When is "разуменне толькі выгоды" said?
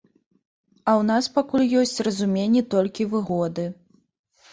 2.07-3.67